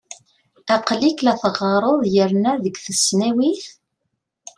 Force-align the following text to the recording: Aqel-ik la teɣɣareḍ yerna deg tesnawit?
Aqel-ik 0.75 1.19
la 1.23 1.33
teɣɣareḍ 1.41 2.01
yerna 2.13 2.51
deg 2.63 2.75
tesnawit? 2.85 3.63